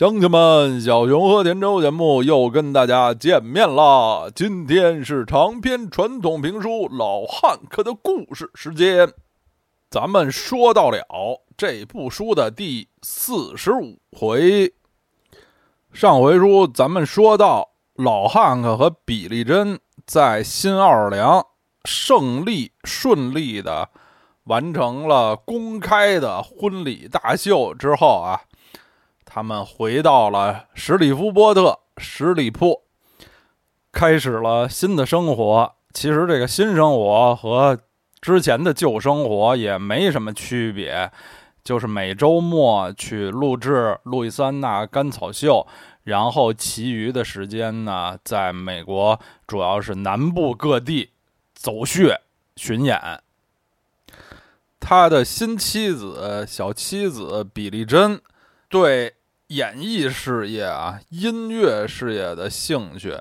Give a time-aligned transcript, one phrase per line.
[0.00, 4.30] 乡亲们，小熊和田周节目又跟大家见面啦！
[4.34, 9.12] 今天是长篇传统评书《老汉克的故事时间，
[9.90, 11.06] 咱们说到了
[11.54, 14.72] 这部书的第四十五回。
[15.92, 21.44] 上回书咱们说到，老汉克和比利珍在新奥尔良
[21.84, 23.90] 胜利顺利的
[24.44, 28.40] 完成了公开的婚礼大秀之后啊。
[29.32, 32.82] 他们回到了史里夫波特十里铺，
[33.92, 35.72] 开始了新的生活。
[35.94, 37.78] 其实这个新生活和
[38.20, 41.12] 之前的旧生活也没什么区别，
[41.62, 45.64] 就是每周末去录制路易斯安那甘草秀，
[46.02, 51.10] 然后其余的时间呢，在美国主要是南部各地
[51.54, 52.20] 走穴
[52.56, 53.00] 巡演。
[54.80, 58.20] 他的新妻子小妻子比利珍
[58.68, 59.14] 对。
[59.50, 63.20] 演艺事业啊，音乐事业的兴趣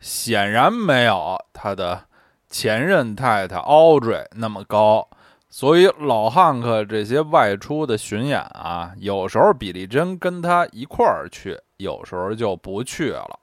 [0.00, 2.06] 显然没有他的
[2.50, 5.08] 前任太太 Audrey 那么高，
[5.48, 13.38] 所以老汉克这些外出的巡演啊，有时候比利珍跟他一块儿去，有时候就不去了。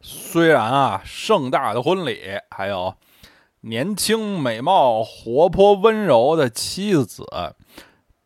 [0.00, 2.94] 虽然啊，盛大的婚礼，还有
[3.62, 7.26] 年轻美貌、活泼温柔的妻子，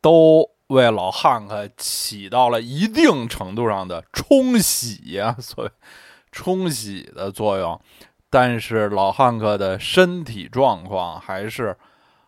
[0.03, 0.51] 都。
[0.71, 5.69] 为老汉克起到了一定程度上的冲洗呀，所
[6.31, 7.81] 冲洗的作用，
[8.31, 11.77] 但是老汉克的身体状况还是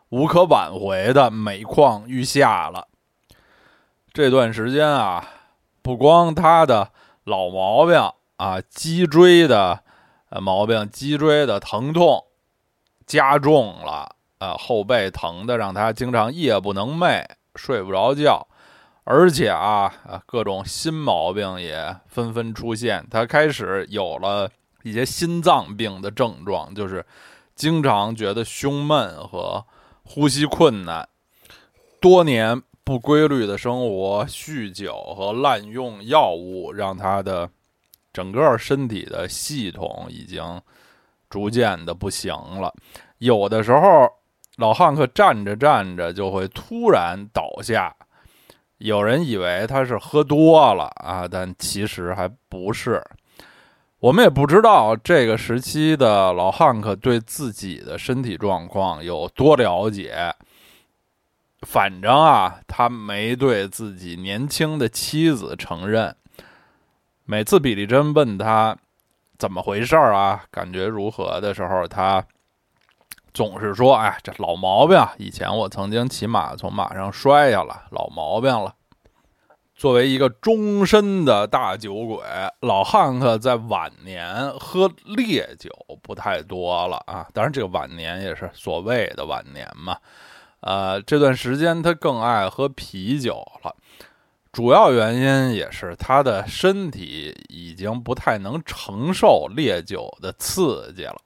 [0.09, 2.89] 无可挽回的每况愈下了。
[4.13, 5.25] 这段时间啊，
[5.81, 6.91] 不光他的
[7.23, 7.95] 老毛病
[8.39, 9.85] 啊，脊椎的
[10.41, 12.25] 毛病，脊椎的疼痛
[13.07, 17.25] 加重了，呃，后背疼的让他经常夜不能寐。
[17.55, 18.47] 睡不着觉，
[19.05, 23.07] 而且啊啊，各种新毛病也纷纷出现。
[23.11, 24.51] 他开始有了
[24.83, 27.05] 一些心脏病的症状，就是
[27.55, 29.65] 经常觉得胸闷和
[30.03, 31.09] 呼吸困难。
[32.01, 37.49] 多年不规律的生活、酗酒和滥用药物，让他的
[38.13, 40.61] 整个身体的系统已经
[41.29, 42.75] 逐渐的不行了。
[43.19, 44.11] 有的时候。
[44.57, 47.95] 老汉克站着站着就会突然倒下，
[48.77, 53.03] 有人以为他是喝多了啊，但其实还不是。
[53.99, 60.35] 我们也不知道这个时期的老汉克对自己的身体状况有多了解。
[61.63, 66.15] 反正啊，他没对自己年轻的妻子承认。
[67.25, 68.77] 每次比利珍问他
[69.39, 72.23] 怎么回事啊，感觉如何的时候，他。
[73.35, 74.99] 总是说，哎，这老毛病。
[75.19, 78.75] 以前我曾经骑马从马上摔下了，老毛病了。
[79.75, 82.23] 作为一个终身的大酒鬼，
[82.61, 85.71] 老汉克在晚年喝烈酒
[86.03, 87.27] 不太多了啊。
[87.33, 89.97] 当然，这个晚年也是所谓的晚年嘛。
[90.61, 93.75] 呃，这段时间他更爱喝啤酒了，
[94.53, 101.17] 主要原因也是他的身体已经不太能承受烈酒的刺激了。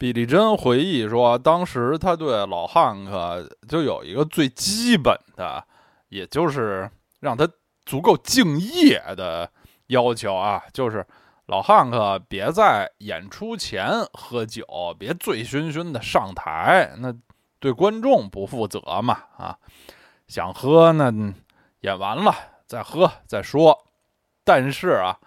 [0.00, 5.62] 比利珍回忆说，当时他对老汉克就有一个最基本的，
[6.08, 6.90] 也就是
[7.20, 7.46] 让他
[7.84, 9.52] 足够敬业的
[9.88, 11.06] 要求啊，就是
[11.44, 14.64] 老汉克别在演出前喝酒，
[14.98, 17.14] 别醉醺醺的上台，那
[17.58, 19.58] 对观众不负责嘛啊！
[20.28, 21.12] 想喝那
[21.80, 22.34] 演完了
[22.66, 23.78] 再喝再说。
[24.44, 25.18] 但是啊，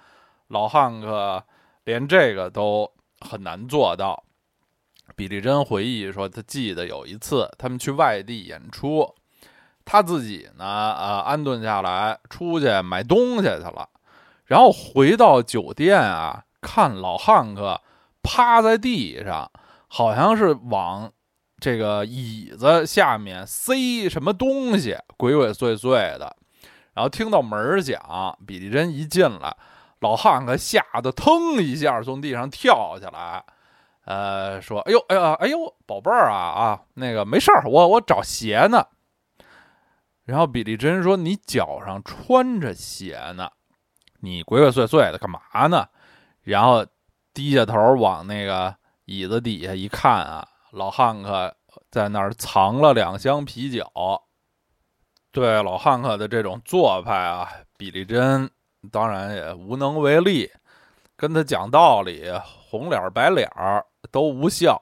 [0.47, 1.45] 老汉克
[1.83, 4.23] 连这个都很难做到。
[5.15, 9.13] 比利珍回忆说，他记得有一次他们去外地演出，
[9.85, 13.87] 他自己呢，呃，安顿下来出去买东西去了，
[14.45, 17.79] 然后回到酒店啊，看老汉克
[18.23, 19.51] 趴在地上，
[19.87, 21.11] 好像是往
[21.59, 26.35] 这个椅子下面塞什么东西，鬼鬼祟祟的。
[26.93, 29.55] 然后听到门响，比利珍一进来，
[29.99, 33.43] 老汉克吓得腾一下从地上跳下来。
[34.05, 38.85] 呃，说，哎呦，哎呀，哎呦，宝贝儿啊啊，那个没事儿，我我找鞋呢。
[40.25, 43.49] 然后比利珍说：“你脚上穿着鞋呢，
[44.21, 45.85] 你鬼鬼祟祟的干嘛呢？”
[46.43, 46.85] 然后
[47.33, 51.55] 低下头往那个椅子底下一看啊，老汉克
[51.89, 53.85] 在那儿藏了两箱啤酒。
[55.31, 58.49] 对老汉克的这种做派啊，比利珍
[58.91, 60.51] 当然也无能为力，
[61.15, 63.85] 跟他讲道理，红脸白脸儿。
[64.11, 64.81] 都无效，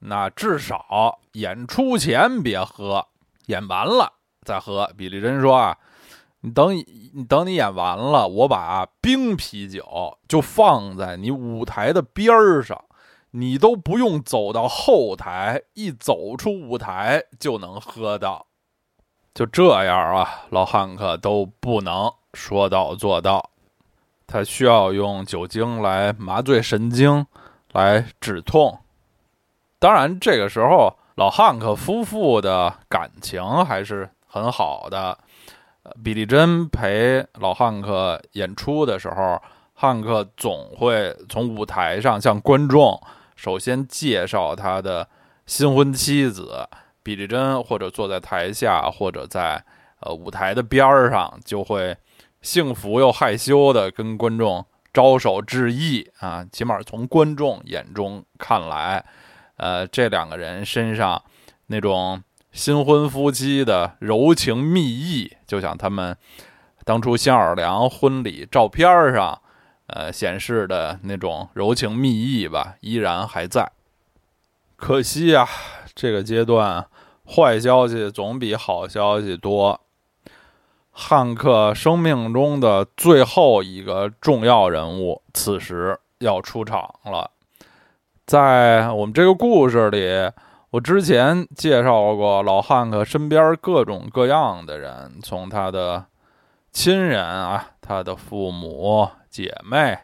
[0.00, 3.06] 那至少演出前别喝，
[3.46, 4.12] 演完了
[4.42, 4.90] 再喝。
[4.96, 5.76] 比利珍说啊，
[6.40, 12.84] 你等你等你演完了，我把冰啤酒就放在你舞台的边儿上，
[13.32, 18.46] 你都不用走到后台，一走出舞台就能喝到。
[19.34, 23.50] 就这样啊，老汉克都不能说到做到，
[24.26, 27.24] 他需要用酒精来麻醉神经，
[27.72, 28.78] 来止痛。
[29.78, 35.16] 当然，这个时候老汉克夫妇的感情还是很好的。
[36.02, 39.40] 比利珍陪老汉克演出的时候，
[39.72, 43.00] 汉克总会从舞台上向观众
[43.36, 45.08] 首先介绍他的
[45.46, 46.68] 新婚妻子。
[47.02, 49.64] 比利珍或者坐在台下，或者在
[50.00, 51.96] 呃舞台的边儿上，就会
[52.42, 54.62] 幸福又害羞的跟观众
[54.98, 56.44] 招手致意啊。
[56.50, 59.04] 起码从观众眼中看来，
[59.56, 61.22] 呃，这两个人身上
[61.68, 66.16] 那种新婚夫妻的柔情蜜意，就像他们
[66.84, 69.40] 当初新奥尔良婚礼照片上
[69.86, 73.70] 呃显示的那种柔情蜜意吧，依然还在。
[74.74, 75.46] 可惜啊，
[75.94, 76.84] 这个阶段。
[77.30, 79.78] 坏消息总比好消息多。
[81.00, 87.30] 汉克生命中的最后一个重要人物，此时要出场了。
[88.26, 90.28] 在我们这个故事里，
[90.70, 96.04] 我之前介绍过老汉克身边各种各样的人，从他的
[96.72, 99.96] 亲人啊，他的父母、姐妹，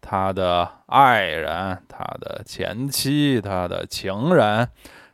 [0.00, 4.70] 他的爱人，他的前妻，他的情人。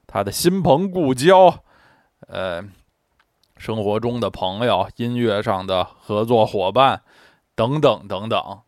[0.07, 1.53] 他的新朋故交，
[2.29, 2.63] 呃，
[3.57, 7.03] 生活中的朋友、音乐上的合作伙伴，
[7.55, 8.61] 等等等等，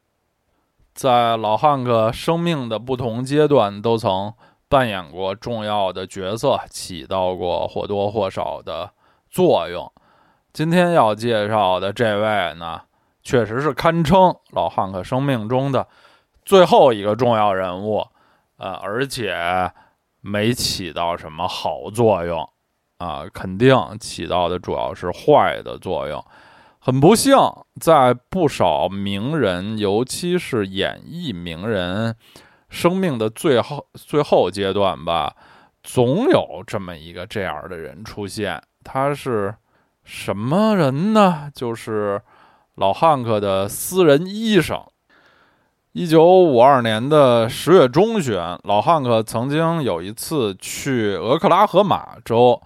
[0.95, 4.33] 在老汉克生命的不同阶段，都曾
[4.69, 8.91] 扮演过重要的角色，起到过或多或少的
[9.29, 9.93] 作用。
[10.53, 12.81] 今天要介绍的这位呢，
[13.23, 15.87] 确实是堪称老汉克生命中的
[16.45, 18.07] 最后一个重要人物，
[18.57, 19.71] 呃，而且。
[20.21, 22.47] 没起到什么好作用，
[22.99, 26.25] 啊，肯定起到的主要是坏的作用。
[26.81, 27.37] 很不幸，
[27.81, 32.15] 在不少名人，尤其是演艺名人
[32.69, 35.35] 生命的最后最后阶段吧，
[35.83, 38.63] 总有这么一个这样的人出现。
[38.85, 39.55] 他是
[40.05, 41.51] 什么人呢？
[41.55, 42.21] 就是
[42.77, 44.81] 老汉克的私人医生。
[45.93, 52.63] 一九五二年的十月中旬，老汉克曾经有一次去俄克拉荷马州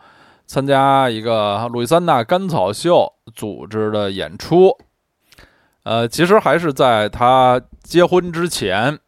[0.53, 4.77] 参加一个路易斯安那甘草秀组织的演出。
[5.85, 8.99] 呃，其实还是在他结婚之前。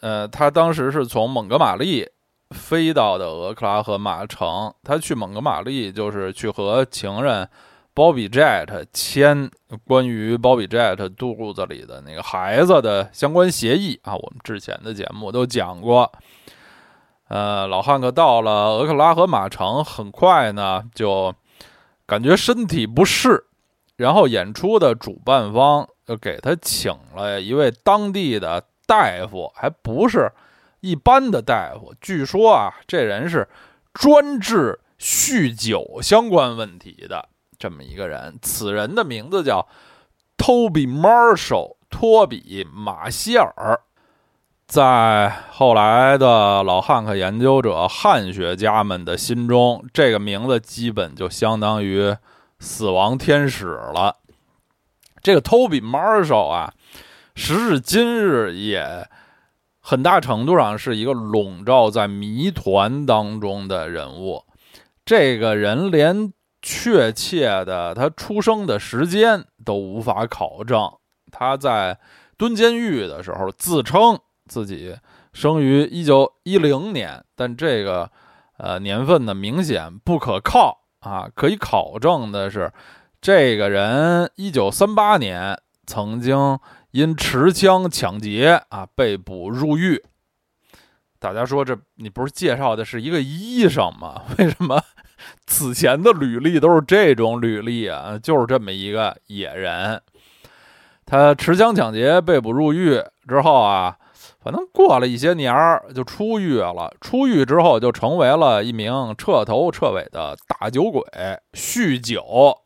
[0.00, 2.06] 呃，他当时是从蒙哥马利
[2.50, 4.70] 飞到的俄克拉荷马城。
[4.82, 7.48] 他去蒙哥马利就是去和情人。
[7.94, 9.50] 鲍比 ·Jet 签
[9.86, 16.12] 关于鲍比 ·Jet 肚子里的那个孩子的相关协议啊，我们之前的节目都讲过。
[17.28, 21.34] 呃，老汉克到了俄克拉荷马城，很快呢就
[22.06, 23.44] 感觉身体不适，
[23.96, 30.30] 然后演出的主办方就给他请了一位当地的大夫，还不是
[30.80, 33.48] 一般的大夫，据说啊，这人是
[33.92, 37.28] 专治酗酒相关问题的。
[37.58, 39.66] 这么一个人，此人的名字叫
[40.36, 43.80] Toby Marshall，托比·马歇尔。
[44.66, 52.14] 在后来的老汉克研究者、汉学家们的心中，这个名字基本就相当于
[52.58, 54.16] 死亡天使了。
[55.22, 56.74] 这个 Toby Marshall 啊，
[57.34, 59.08] 时至今日也
[59.80, 64.44] 很大程度上是一个笼罩在谜团当中的人物。
[65.04, 66.32] 这个人连。
[66.62, 70.90] 确切的，他出生的时间都无法考证。
[71.30, 71.96] 他在
[72.36, 74.96] 蹲监狱的时候自称自己
[75.32, 78.10] 生于一九一零年，但这个
[78.56, 81.28] 呃年份呢明显不可靠啊。
[81.34, 82.72] 可以考证的是，
[83.20, 86.58] 这个人一九三八年曾经
[86.92, 90.02] 因持枪抢劫啊被捕入狱。
[91.18, 94.22] 大家说，这你不是介绍的是一个医生吗？
[94.38, 94.80] 为什么？
[95.46, 100.00] 此前的履历都是这种履历啊，就是这么一个野人。
[101.06, 103.96] 他持枪抢劫被捕入狱之后啊，
[104.46, 106.94] 反正过了一些年儿就出狱了。
[107.00, 111.02] 出狱之后就成为了一名彻头彻尾的大酒鬼，
[111.52, 112.56] 酗酒。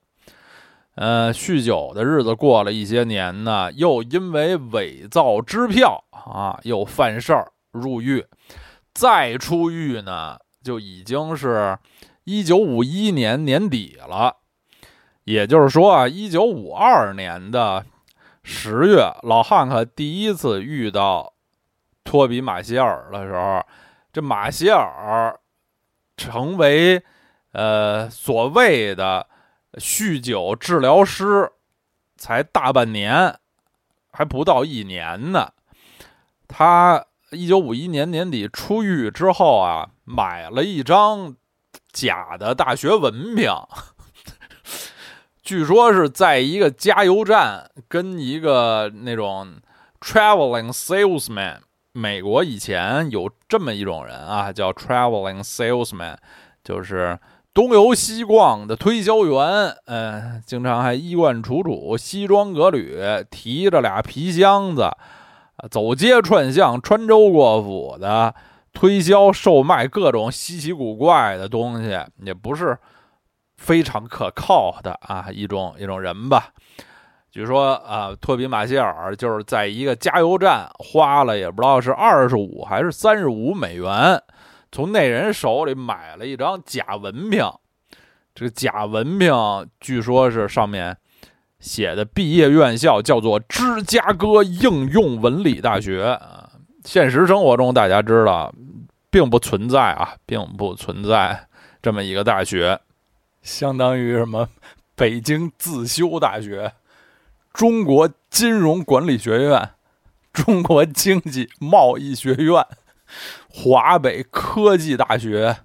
[0.96, 8.26] 呃，酗酒的日子过了一些年呢，又因为伪造支票啊，又犯事儿入狱。
[8.92, 11.78] 再出狱呢，就已经是。
[12.24, 14.36] 一九五一年年底了，
[15.24, 17.86] 也就是说啊，一九五二年的
[18.42, 21.32] 十月，老汉克第一次遇到
[22.04, 23.64] 托比马歇尔的时候，
[24.12, 25.38] 这马歇尔
[26.16, 27.02] 成为
[27.52, 29.26] 呃所谓的
[29.74, 31.50] 酗酒治疗师，
[32.16, 33.38] 才大半年，
[34.10, 35.52] 还不到一年呢。
[36.48, 41.36] 他一九五一年年底出狱之后啊，买了一张
[41.92, 43.48] 假的大学文凭。
[45.42, 49.60] 据说是在一个加油站跟一个那种
[50.00, 51.60] traveling salesman，
[51.92, 56.16] 美国以前有这么一种人啊，叫 traveling salesman，
[56.62, 57.18] 就是
[57.52, 59.74] 东游西逛的推销员。
[59.86, 62.98] 嗯，经常还衣冠楚楚、西装革履，
[63.30, 64.90] 提着俩皮箱子，
[65.70, 68.34] 走街串巷、穿州过府的
[68.72, 72.78] 推销售卖各种稀奇古怪的东西，也不是。
[73.56, 76.54] 非常可靠的啊，一种一种人吧。
[77.30, 84.20] 据说啊，托比马歇尔就是在一个加油站花了也不知道是二十五还是三十五美元，
[84.72, 87.48] 从那人手里买了一张假文凭。
[88.34, 89.32] 这个假文凭
[89.78, 90.96] 据说是上面
[91.60, 96.50] 写的毕业院校叫做芝加哥应用文理大学啊。
[96.84, 98.52] 现实生活中大家知道，
[99.10, 101.46] 并不存在啊，并不存在
[101.80, 102.80] 这么一个大学。
[103.42, 104.48] 相当于什么？
[104.96, 106.72] 北京自修大学、
[107.52, 109.70] 中国金融管理学院、
[110.32, 112.64] 中国经济贸易学院、
[113.48, 115.58] 华北科技大学、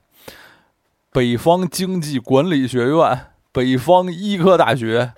[1.12, 5.14] 北方经济管理学院、北方医科大学、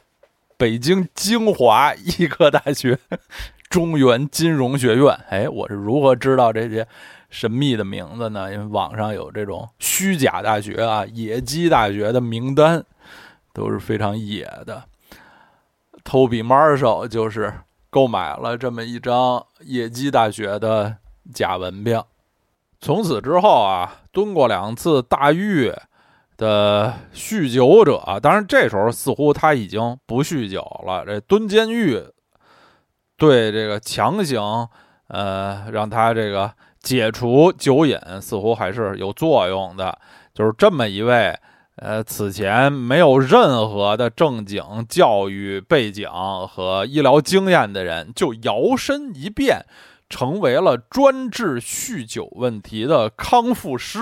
[0.57, 2.99] 北京京华医科大学、
[3.69, 5.19] 中原金融学院。
[5.29, 6.87] 哎，我是如何知道这些？
[7.29, 8.49] 神秘的名字呢？
[8.53, 12.85] 因为网上有这种虚假大学啊、野鸡大学的名单，
[13.51, 14.85] 都是非常野的。
[16.07, 17.53] Toby Marshall 就是
[17.89, 20.95] 购买了这么一张野鸡大学的
[21.33, 22.01] 假文凭。
[22.79, 25.73] 从此之后啊，蹲过两次大狱
[26.37, 31.03] 的酗酒者，当然这时候似乎他已经不酗酒了。
[31.05, 32.01] 这蹲监狱
[33.17, 34.67] 对这个强行
[35.09, 36.53] 呃让他这个。
[36.79, 39.99] 解除酒瘾似乎还是有作用的，
[40.33, 41.37] 就是这么一位，
[41.77, 46.09] 呃，此前没有任何的正经教育背景
[46.47, 49.65] 和医疗经验的人，就摇身一变，
[50.09, 53.99] 成为了专治酗酒问题的康复师。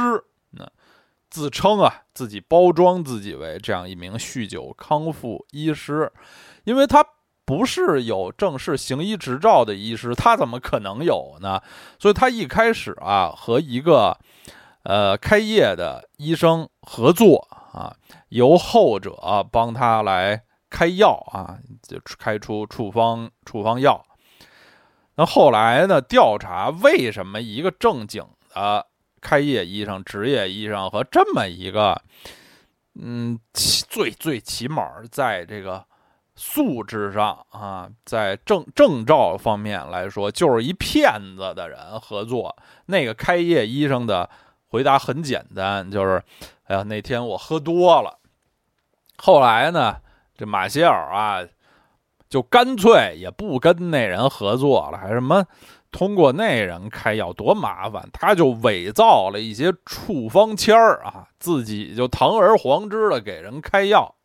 [0.51, 0.67] 那
[1.29, 6.12] 自称啊，自己包装自己为这样一名酗酒康复医师，
[6.63, 7.05] 因为他。
[7.48, 11.62] 不是有正式行医执照的医师，他怎么可能有呢？
[12.00, 14.17] 所以他一开始啊，和一个
[14.82, 17.96] 呃开业的医生合作啊，
[18.29, 24.01] 由后者帮他来开药啊，就开出处方处方药。
[25.15, 28.88] 那后来呢，调查为什么一个正经的
[29.20, 32.01] 开业医生、执业医生和这么一个
[32.94, 35.86] 嗯，最最起码在这个。
[36.38, 42.53] 素质上啊，在证证照方面来说，就是一骗子的人合作。
[42.88, 44.29] 那个开业医生的
[44.67, 46.22] 回答很简单，就是：
[46.65, 48.19] 哎呀，那天我喝多了。
[49.17, 49.98] 后来呢，
[50.38, 51.48] 这马歇尔啊，
[52.29, 55.45] 就干脆也不跟那人合作了，还什么
[55.91, 64.15] 通过那人开药多麻烦，他就伪造了一些处方签儿啊，自己就堂而皇之的给人开药，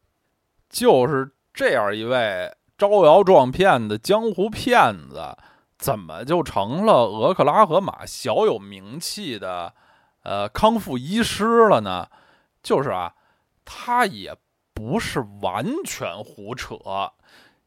[0.68, 1.32] 就是。
[1.52, 5.36] 这样一位招摇撞骗的江湖骗子，
[5.76, 9.74] 怎么就成了俄克拉荷马小有名气的
[10.22, 12.06] 呃康复医师了呢？
[12.62, 13.14] 就是啊，
[13.64, 14.36] 他也
[14.74, 16.76] 不是完全胡扯，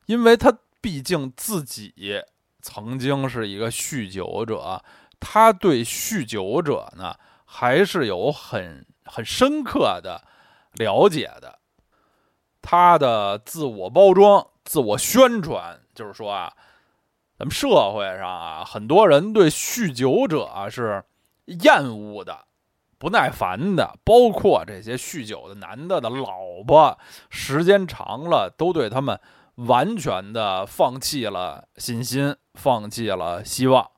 [0.05, 2.23] 因为他毕竟自己
[2.61, 4.83] 曾经是一个酗酒者，
[5.19, 10.23] 他对酗酒者呢还是有很很深刻的
[10.73, 11.59] 了解的。
[12.61, 16.53] 他的自我包装、自我宣传，就是说啊，
[17.37, 21.03] 咱们社会上啊，很多人对酗酒者啊是
[21.45, 22.45] 厌恶的、
[23.03, 26.97] 不耐烦的，包括这些酗酒的男的的老婆，
[27.29, 29.19] 时间长了都对他们
[29.55, 33.91] 完全的放弃了信心，放弃了希望。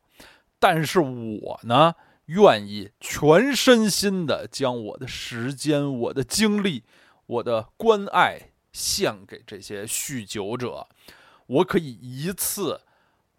[0.58, 1.94] 但是我呢，
[2.26, 6.84] 愿意全身心的将我的时间、我的精力、
[7.28, 8.50] 我的关爱。
[8.74, 10.88] 献给这些酗酒者，
[11.48, 12.82] 我可以一次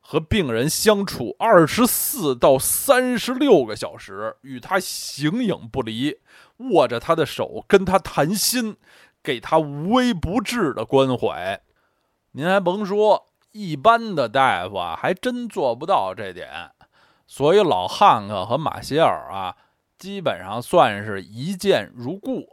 [0.08, 6.20] 和病人相处二十四到三十六个小时，与他形影不离，
[6.58, 8.76] 握着他的手跟他谈心，
[9.20, 11.60] 给他无微不至的关怀。
[12.30, 16.70] 您还甭说，一般的大夫啊，还真做不到这点。
[17.26, 19.56] 所以老汉克和马歇尔啊，
[19.98, 22.48] 基本上算是一见如故。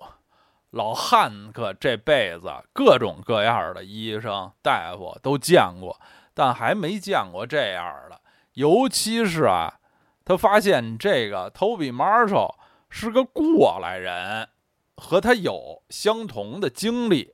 [0.71, 6.01] 老汉克这辈子各种各样的医生大夫都见过，
[6.33, 8.19] 但还没见过这样的。
[8.53, 9.79] 尤其是啊，
[10.23, 12.55] 他发现这个 Toby Marshall
[12.89, 14.47] 是个过来人，
[14.95, 17.33] 和他有相同的经历，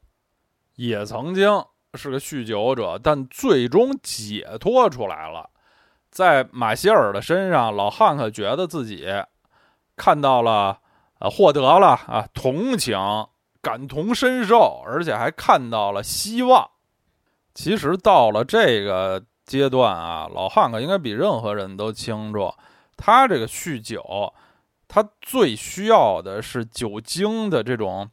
[0.76, 1.66] 也曾经
[1.96, 5.50] 是个酗酒者，但最终解脱出来了。
[6.10, 9.08] 在马歇尔的身上，老汉克觉得自己
[9.96, 10.80] 看到了，
[11.20, 12.98] 呃，获得了啊同情、
[13.62, 16.72] 感同身受，而且还看到了希望。
[17.62, 22.50] 其实到了这个阶段啊，老汉克应该比任何人都清楚，
[22.96, 24.34] 他这个酗酒，
[24.88, 28.10] 他最需要的是酒精的这种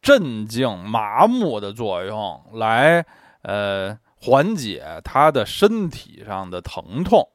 [0.00, 3.04] 镇静、麻木的作用，来
[3.42, 3.98] 呃。
[4.20, 7.28] 缓解他的身体上的疼痛。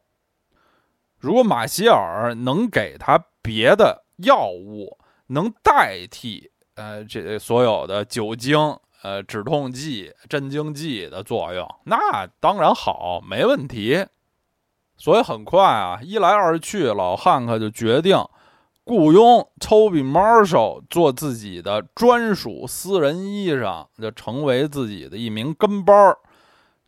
[1.17, 14.07] 如果马歇尔能给他别的药物，能代替呃这所有的酒精、呃止痛剂、镇静剂的作用，那当然好，没问题。
[14.98, 18.17] 所以很快啊，一来二去，老汉克就决定
[18.86, 26.17] 雇佣 Toby Marshall 做自己的专属私人医生，就成为自己的一名跟班儿。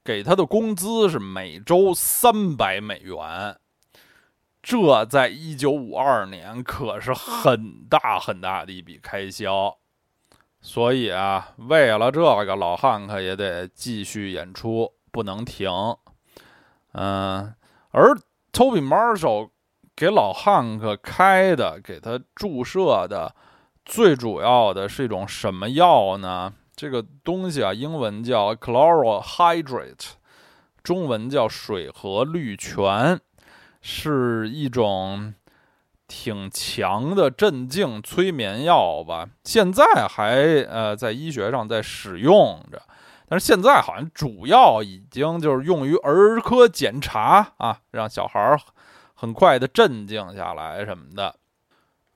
[0.03, 3.57] 给他的工资是每周三百美元，
[4.61, 9.75] 这在一九五二年可是很大很大的一笔开销。
[10.65, 15.69] 所以啊，为了这个，老汉克也得继续演出，不能停。
[16.93, 17.53] 嗯，
[17.91, 18.17] 而
[18.51, 19.51] Toby Marshall
[19.95, 23.35] 给老汉克开的、给他注射的，
[23.85, 26.51] 最主要的是一种什么药呢？
[26.75, 30.13] 这个东西啊，英文叫 chlorohydrate，
[30.81, 33.19] 中文叫水合氯醛，
[33.81, 35.35] 是一种
[36.07, 39.27] 挺强的镇静催眠药吧。
[39.43, 40.35] 现在还
[40.69, 42.81] 呃在医学上在使用着，
[43.27, 48.59] 但是现在好像主要已经就是用于儿科检查啊，让小孩儿
[49.13, 51.35] 很快的镇静下来什么的。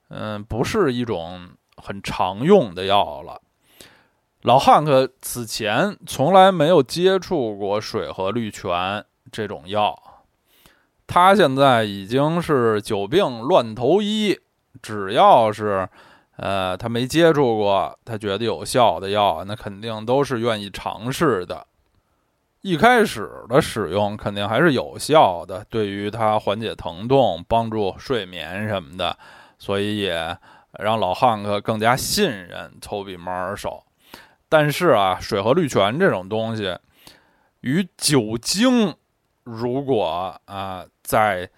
[0.09, 3.41] 嗯，不是一种很常用的药了。
[4.43, 10.01] 老汉克此前从来没有接触过水和氯醛这种药，
[11.11, 14.39] 他现在已经是久病乱投医，
[14.79, 15.89] 只要是，
[16.35, 21.65] 呃，他没接触过，他觉得有效的药，那肯定都是愿意尝试的。
[22.61, 29.17] 一开始的使用肯定还是有效的，对于他缓解疼痛、帮助睡眠什么的，
[29.57, 30.37] 所以也
[30.73, 33.81] 让老汉克更加信任 Toby Marshall。
[34.47, 36.77] 但是啊，水和氯醛这种东西，
[37.61, 38.93] 与酒精
[39.43, 41.49] 如果啊在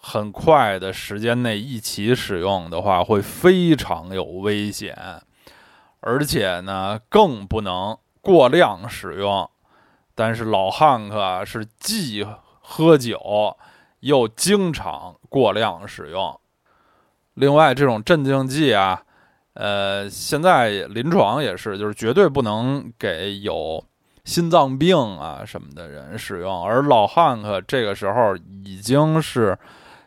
[0.00, 4.96] 很快的时间内一起使用的话，会非常有危险，
[5.98, 9.50] 而且呢，更不能过量使用。
[10.14, 12.24] 但是老汉克是既
[12.60, 13.56] 喝酒
[13.98, 16.38] 又经常过量使用。
[17.34, 19.02] 另外，这种镇静剂啊。
[19.54, 23.84] 呃，现在临床也是，就是绝对不能给有
[24.30, 26.64] 心脏病啊什么的人使用。
[26.64, 29.58] 而老汉克这个时候已经是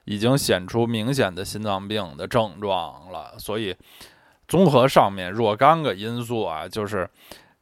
[0.05, 3.75] 已经显出明显的心脏病的症状了，所以
[4.47, 7.09] 综合上面若干个因素啊，就是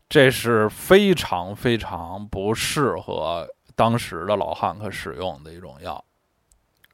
[0.07, 6.05] 这是非常非常不适合当时的老汉克使用的一种药。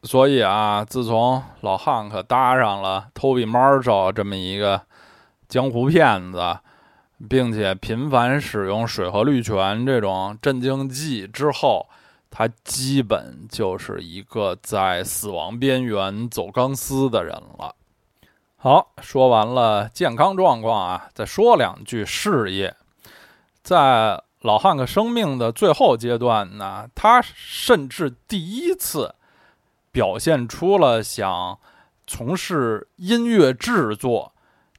[0.03, 4.81] 所以啊，自从老汉克搭上了 Toby Marshall 这么一个
[5.49, 6.57] 江湖骗子，
[7.29, 11.87] 并且频繁使用水和氯醛这种镇静剂之后，
[12.29, 17.75] 他基本就是一个在死亡边缘走钢丝的人了。
[18.57, 22.75] 好，说完了健康状况啊，再说两句事业。
[23.63, 29.13] 在老汉克生命的最后阶段呢，他甚至第一次。
[29.89, 31.57] 表现出了想
[32.05, 34.31] 从事音乐制作、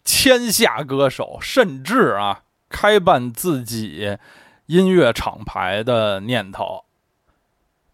[0.09, 2.41] 签下歌手，甚至啊
[2.71, 4.17] 开办自己
[4.65, 6.85] 音乐厂牌的念头。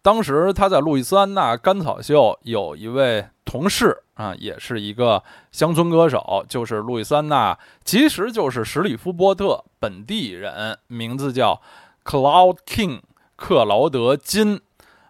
[0.01, 11.61] 当时他在路易斯安那甘草秀有一位同事啊，也是一个乡村歌手，就是路易斯安那，其实就是史里夫波特本地人，名字叫
[12.05, 13.01] Cloud King
[13.35, 14.61] 克劳德金，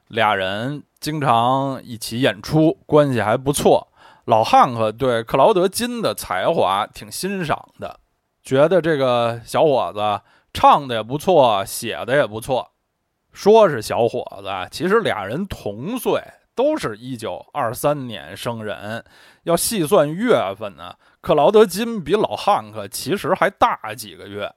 [0.08, 0.82] 俩人。
[0.98, 3.90] 经常一起演出，关系还不错。
[4.26, 8.00] 老汉克对克劳德金的才华挺欣赏的，
[8.44, 12.72] 觉得这个小伙子唱的也不错，写的也不错。
[13.32, 16.22] 说是小伙子，其实俩人同岁，
[16.56, 19.04] 都是一九二三年生人。
[19.44, 24.52] 要细算月份呢，克劳德金比老汉克其实还大几个月。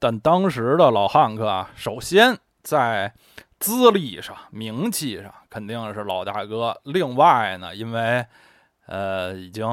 [0.00, 3.14] 但当时的老汉克啊，首先在
[3.60, 6.80] 资历上、名气上肯定是老大哥。
[6.84, 8.26] 另外呢，因为
[8.86, 9.66] 呃已经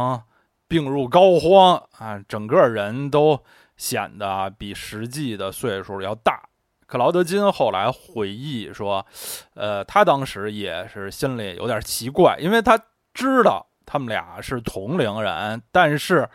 [0.67, 3.43] 病入膏肓啊，整个人都
[3.77, 6.41] 显得比实际的岁数要大。
[6.85, 9.05] 克劳德金后来回忆说，
[9.53, 12.77] 呃，他当时也是心里有点奇怪，因为他
[13.13, 16.29] 知道他们俩是同龄人，但是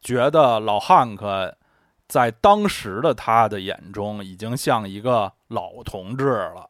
[0.00, 1.56] 觉得老汉克。
[2.08, 6.68] 在当时的他的眼中，已经像一个老同志了。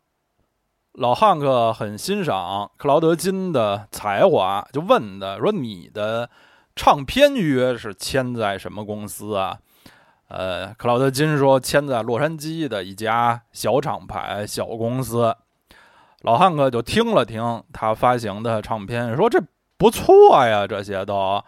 [0.94, 6.28] 老汉克很欣赏克劳德金的才华，就问他说：“你的
[6.76, 9.58] 唱片约是签在什么公司啊？”
[10.28, 15.34] 呃，克劳德金说：“签在洛杉矶的一家小厂牌、小公司。”
[16.22, 19.42] 老汉克就听了听他发行的唱片，说：“这
[19.76, 21.44] 不错呀，这些都，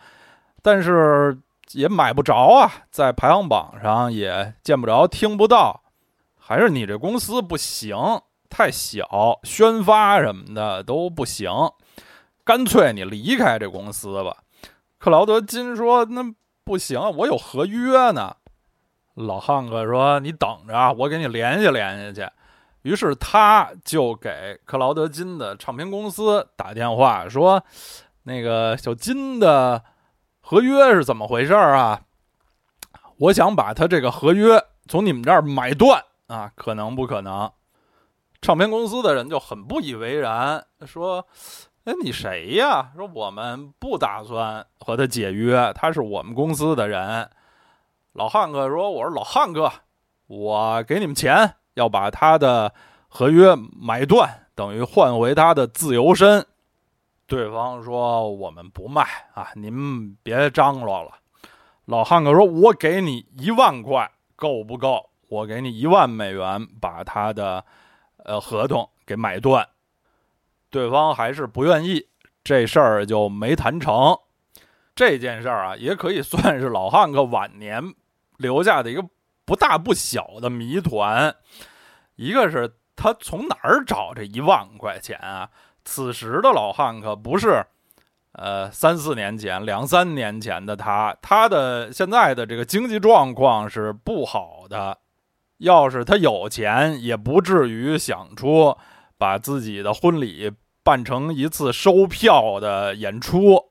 [0.62, 1.38] 但是。”
[1.72, 5.82] 也买不着啊，在排行榜上也见不着，听不到，
[6.38, 7.96] 还是你这公司不行，
[8.48, 11.50] 太小，宣发什么的都不行，
[12.44, 14.38] 干脆你离开这公司吧。
[14.98, 16.22] 克劳德金说：“那
[16.64, 18.36] 不行，我有合约呢。”
[19.14, 22.28] 老汉克说：“你等着，我给你联系联系去。”
[22.82, 27.64] 于是他就给克劳德金的唱片公司打电话说
[28.24, 29.82] ：“那个小金的。”
[30.46, 32.02] 合约是怎么回事啊？
[33.16, 37.50] 我想把他这个合约从你们这儿买断啊，可能不可能？
[38.44, 41.26] 唱片公司的人就很不以为然，说
[41.84, 47.30] ：“哎，你谁呀？”说：“我们不打算和他解约，他是我们公司的人。”
[48.12, 49.72] 老汉哥说：“我是老汉哥，
[50.26, 52.70] 我给你们钱，要把他的
[53.08, 56.44] 合约买断，等于换回他的自由身。”
[57.26, 61.12] 对方说：“我们不卖啊，您别张罗了。”
[61.86, 65.08] 老汉哥说：“我给你一万块，够不够？
[65.28, 67.64] 我给你一万美元，把他的
[68.24, 69.66] 呃合同给买断。”
[70.68, 72.08] 对方还是不愿意，
[72.42, 74.18] 这事儿就没谈成。
[74.96, 77.94] 这件事儿啊，也可以算是老汉克晚年
[78.36, 79.04] 留下的一个
[79.44, 81.34] 不大不小的谜团。
[82.16, 85.50] 一个是他从哪儿找这一万块钱啊？
[85.84, 87.64] 此时的老汉可不是，
[88.32, 94.98] 呃，三四年前、两三年前的他，他的现在的这个经济状况是不好的。
[95.58, 98.76] 要是他有钱，也不至于想出
[99.16, 103.70] 把自己的婚礼办成一次收票的演出。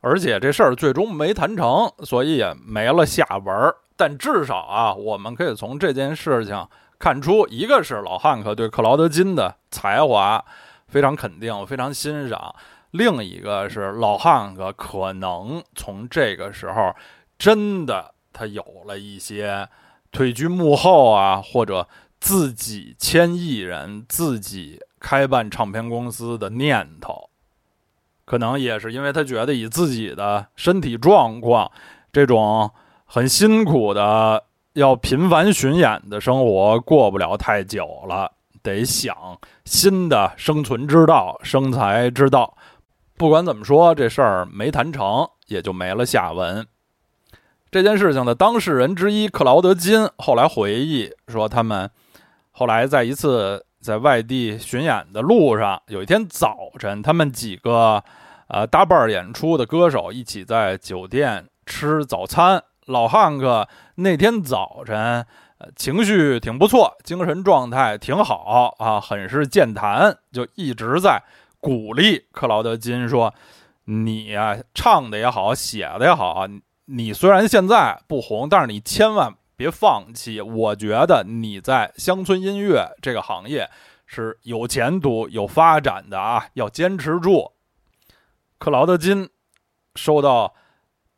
[0.00, 3.52] 而且这事儿最终没谈成，所以也没了下文。
[3.96, 6.66] 但至少啊，我们可以从这件事情
[6.98, 10.42] 看出，一个是老汉克对克劳德金的才华。
[10.88, 12.54] 非常肯定，非常欣赏。
[12.92, 16.92] 另一个是老汉克，可能从这个时候
[17.38, 19.68] 真的他有了一些
[20.12, 21.88] 退居幕后啊，或者
[22.20, 27.30] 自己签艺人、自己开办唱片公司的念头。
[28.24, 31.70] 可能也是因为他觉得以自己的身体状况，
[32.12, 32.70] 这种
[33.04, 34.44] 很辛苦的
[34.74, 38.32] 要频繁巡演的生活过不了太久了。
[38.62, 39.16] 得想
[39.64, 42.56] 新的生存之道、生财之道。
[43.16, 46.66] 不管怎么说，这事儿没谈成，也就没了下文。
[47.70, 51.88] 这件事情的当事人之一克劳德金后来回忆说，他们
[52.50, 58.02] 后来在一次在外地巡演的路上，有一天早晨，他们几个
[58.48, 62.60] 呃搭伴演出的歌手一起在酒店吃早餐。
[62.86, 65.24] 老汉克那天早晨。
[65.76, 71.22] 情绪挺不错，精神状态挺好啊，很是健谈，就一直在
[71.60, 73.34] 鼓励克劳德金说
[73.84, 76.46] ：“你呀，唱的也好，写的也好，
[76.90, 80.40] 你虽然现在不红，但是你千万别放弃。
[80.40, 83.70] 我觉得你在乡村音乐这个行业
[84.06, 87.52] 是有前途、有发展的啊，要坚持住。”
[88.58, 89.28] 克劳德金
[89.94, 90.54] 受到。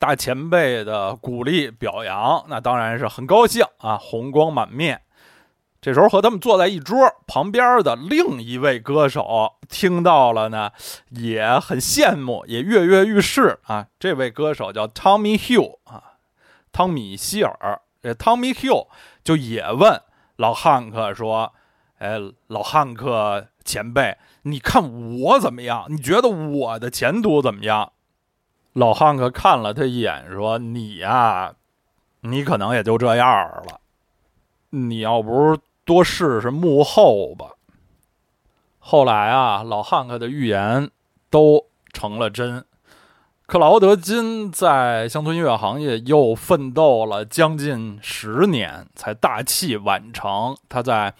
[0.02, 5.00] 大前辈的鼓励表扬，那当然是很高兴啊，红光满面。
[5.82, 10.70] 这时候和他们坐在一桌旁边的另一位歌手听到了呢，
[11.10, 13.88] 也很羡慕，也跃跃欲试啊。
[13.98, 16.14] 这位歌手叫 Tommy Hill 啊，
[16.70, 17.82] 汤米希尔。
[18.00, 18.86] 这 Tommy Hill
[19.24, 20.00] 就也问
[20.36, 21.52] 老汉克说
[21.98, 22.16] ：“哎，
[22.46, 24.84] 老汉克前辈，你看
[25.18, 25.86] 我怎么样？
[25.88, 27.92] 你觉得我的前途怎么样？”
[28.74, 31.54] 老汉克看了他一眼，说：“你呀，
[32.20, 33.80] 你可能也就这样了。
[34.70, 37.52] 你要不是多试试幕后吧。
[38.78, 40.90] 后来啊，老汉克的预言
[41.30, 42.64] 都成了真。
[43.46, 50.56] 克劳德金在乡村音乐行业又奋斗了将近十年，才大器晚成。
[50.68, 51.12] 他在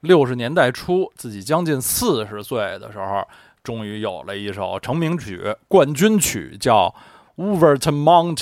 [0.00, 3.26] 六十年代初，自己将近四十岁的时候，
[3.62, 6.94] 终于有了一首成名曲、冠军曲，叫
[7.42, 8.34] 《Wolverton Mountain》。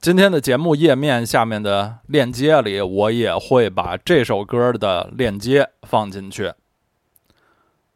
[0.00, 6.52] 今天的节目页面下面的链接里，我也会把这首歌的链接放进去。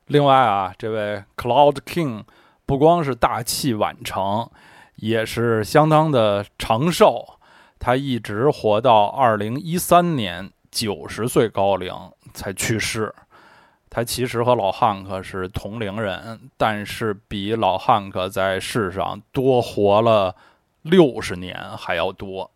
[0.09, 2.25] 另外啊，这位 Cloud King。
[2.67, 4.49] 不光是大器晚成，
[4.97, 7.39] 也是相当的长寿。
[7.79, 11.95] 他一直活到二零一三年九十岁高龄
[12.35, 13.15] 才去世。
[13.89, 20.35] 他其实和老汉克是同龄人，但是比老汉克在世上多活了
[20.83, 22.51] 六十年还要多。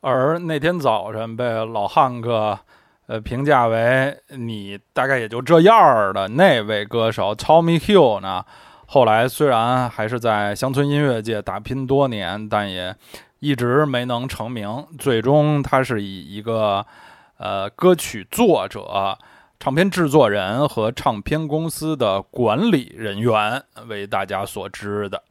[0.00, 2.58] 而那天早晨被老汉克
[3.06, 8.44] 呃评价为你大概也就这样的那位歌手 Tommy Hill 呢？
[8.86, 12.94] 后来虽然还是在乡村音乐界打拼多年，但也
[13.40, 14.86] 一直没能成名。
[14.98, 16.86] 最终，他是以一个
[17.36, 19.18] 呃歌曲作者、
[19.60, 25.22] 唱片制作人和唱片公司的管理人员为大家所知的。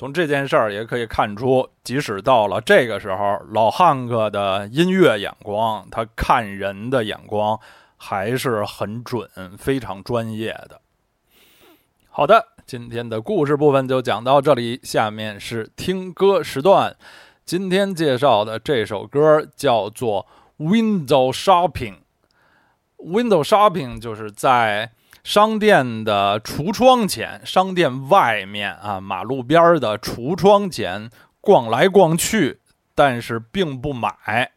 [0.00, 7.60] 从这件事儿也可以看出，即使到了这个时候，老汉克的音乐眼光，他看人的眼光
[7.98, 10.80] 还是很准、非常专业的。
[12.08, 14.80] 好的，今天的故事部分就讲到这里。
[14.82, 16.96] 下面是听歌时段。
[17.44, 20.26] 今天介绍的这首歌叫做
[20.66, 21.96] 《Window Shopping》。
[23.04, 32.60] Window Shopping 就是在商店的橱窗前、商店外面啊，马路边的橱窗前逛来逛去，
[32.94, 34.52] 但是并不买。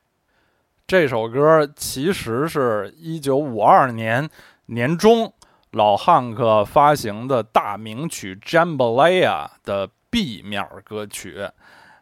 [0.86, 4.30] 这首歌其实是一九五二年
[4.68, 5.34] 年中。
[5.72, 11.50] 老汉克发行的大名曲《Jambalaya》的 B 面歌曲，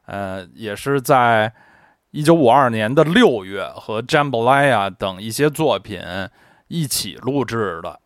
[0.07, 1.53] 呃，也是在
[2.11, 6.01] 1952年的六月和《Jambalaya》等一些作品
[6.67, 8.00] 一起录制的。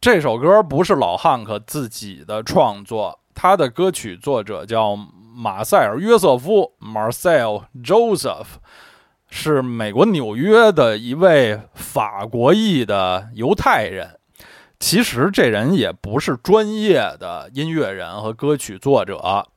[0.00, 8.46] 这首歌不是老汉克自己的创作，他的歌曲作者叫马塞尔·约瑟夫 （Marcel Joseph），
[9.28, 14.20] 是美国纽约的一位法国裔的犹太人。
[14.78, 19.48] 其实这人也不是专业的音乐人和歌曲作者，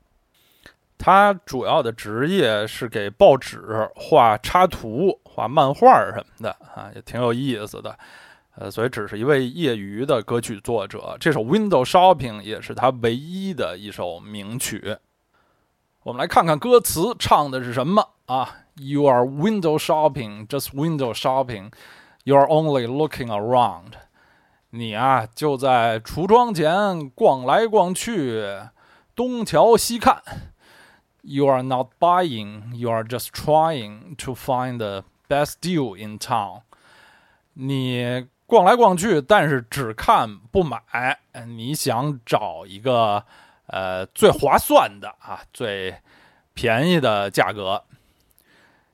[0.98, 7.96] 他主要的职业是给报纸画插图、画漫画什么的啊，也挺有意思的。
[8.56, 11.16] 呃，所以只是一位业余的歌曲作者。
[11.20, 14.98] 这首《Window Shopping》也是他唯一的一首名曲。
[16.04, 21.72] 我们来看看歌词唱的是什么啊？You are window shopping, just window shopping.
[22.24, 23.94] You are only looking around.
[24.72, 28.44] 你啊，就在橱窗前逛来逛去，
[29.16, 30.22] 东瞧西看。
[31.22, 36.62] You are not buying, you are just trying to find the best deal in town。
[37.54, 41.18] 你逛来逛去，但是只看不买。
[41.48, 43.24] 你想找一个
[43.68, 45.96] 呃最划算的啊，最
[46.54, 47.86] 便宜的价格。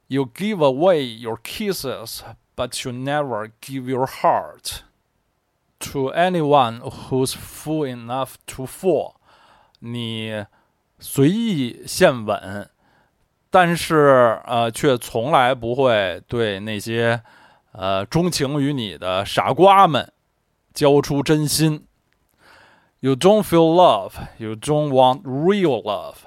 [0.06, 2.20] You give away your kisses,
[2.56, 4.82] but you never give your heart.
[5.80, 9.16] To anyone who's fool enough to fall，
[9.80, 10.46] 你
[11.00, 12.70] 随意献吻，
[13.50, 17.24] 但是呃，却从来不会对那些
[17.72, 20.12] 呃钟情于你的傻瓜们
[20.74, 21.86] 交出真心。
[23.00, 26.18] You don't feel love, you don't want real love.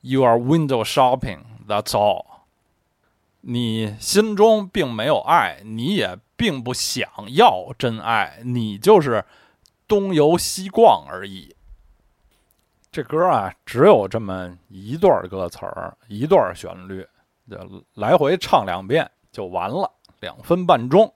[0.00, 1.40] You are window shopping.
[1.66, 2.26] That's all.
[3.40, 6.18] 你心中并没有爱，你也。
[6.36, 9.24] 并不想要真爱，你就是
[9.86, 11.54] 东游西逛而已。
[12.90, 17.06] 这歌啊，只有这么一段歌词儿，一段旋律，
[17.48, 17.56] 就
[17.94, 19.88] 来回唱两遍就完了，
[20.24, 21.12] 两分半钟。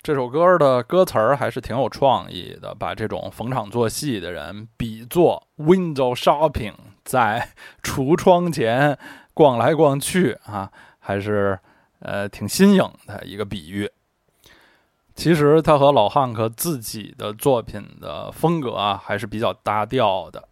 [0.00, 6.74] 这首歌的歌词儿还是挺有创意的，把这种逢场作戏的人比作 window shopping，
[7.04, 7.50] 在
[7.82, 8.96] 橱窗前
[9.34, 11.58] 逛来逛去啊，还是。
[12.00, 13.90] 呃，挺新颖的一个比喻。
[15.14, 20.46] 其实他和老汉克自己的作品的风格啊，还是比较搭调的。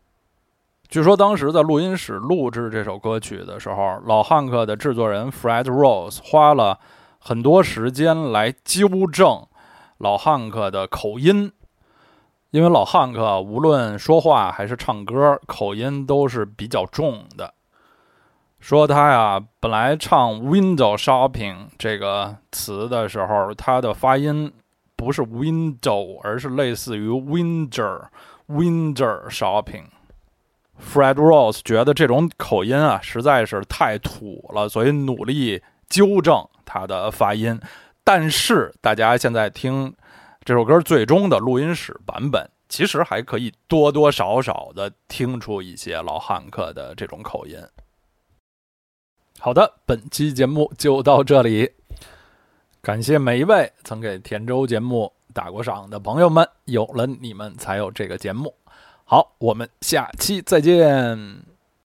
[0.88, 6.80] 据说当时在录音室录制这首歌曲的时候，老汉克的制作人 Fred Rose 花了
[7.26, 9.46] 很多时间来纠正
[9.96, 11.50] 老汉克的口音，
[12.50, 17.54] 因为老汉克无论说话还是唱歌，口音都是比较重的。
[18.60, 24.52] 说他呀，本来唱 window shopping 这个词的时候，他的发音
[24.94, 28.02] 不是 window，而是类似于 winter
[28.48, 29.86] winter shopping。
[30.78, 37.60] Fred Rose 觉得这种口音啊实在是太土了，所以努力纠正他的发音。
[38.02, 39.94] 但是大家现在听
[40.44, 47.56] 这首歌最终的录音室版本，其实还可以多多少少的听出一些老汉克的这种口音。
[49.38, 51.70] 好的，本期节目就到这里。
[52.82, 58.54] 感谢每一位曾给田州节目打过赏的朋友们，有了你们才有这个节目。
[59.04, 61.53] 好，我们下期再见。